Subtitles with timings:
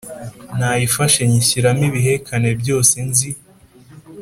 [0.57, 3.29] Nayifashe nyinshyiramo ibihekane byose nzi